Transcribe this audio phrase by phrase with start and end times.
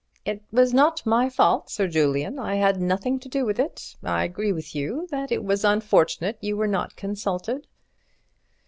[0.25, 3.59] The Coroner: It was not my fault, Sir Julian; I had nothing to do with
[3.59, 7.67] it; I agree with you that it was unfortunate you were not consulted.